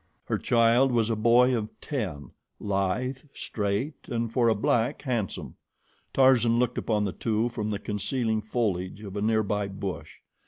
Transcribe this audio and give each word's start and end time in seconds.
Her 0.25 0.39
child 0.39 0.91
was 0.91 1.11
a 1.11 1.15
boy 1.15 1.55
of 1.55 1.69
ten, 1.79 2.31
lithe, 2.59 3.19
straight 3.35 4.07
and, 4.07 4.31
for 4.33 4.49
a 4.49 4.55
black, 4.55 5.03
handsome. 5.03 5.57
Tarzan 6.11 6.57
looked 6.57 6.79
upon 6.79 7.05
the 7.05 7.11
two 7.11 7.49
from 7.49 7.69
the 7.69 7.77
concealing 7.77 8.41
foliage 8.41 9.03
of 9.03 9.15
a 9.15 9.21
near 9.21 9.43
by 9.43 9.67
bush. 9.67 10.17